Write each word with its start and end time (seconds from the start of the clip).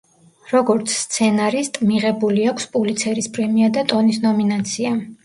როგორც 0.51 0.93
სცენარისტ, 0.99 1.77
მიღებული 1.89 2.45
აქვს 2.53 2.65
პულიცერის 2.77 3.29
პრემია 3.37 3.69
და 3.77 3.85
ტონის 3.93 4.19
ნომინაცია. 4.25 4.97